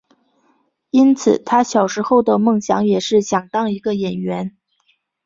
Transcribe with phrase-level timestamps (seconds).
[0.89, 4.57] 因此他小时候的梦想也是想当一个演员。